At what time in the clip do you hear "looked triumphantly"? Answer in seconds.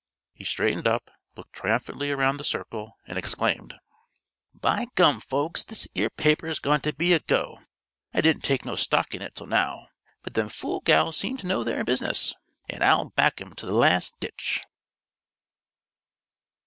1.35-2.09